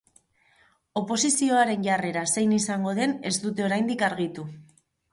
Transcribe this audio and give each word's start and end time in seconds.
Oposizioaren 1.01 1.85
jarrera 1.89 2.25
zein 2.35 2.57
izango 2.59 2.97
den 3.03 3.17
ez 3.33 3.37
dute 3.47 3.71
oraindik 3.71 4.07
argitu. 4.13 4.53